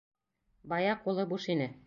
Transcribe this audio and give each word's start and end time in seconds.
Бая 0.73 0.97
ҡулы 1.05 1.27
буш 1.35 1.49
ине. 1.57 1.71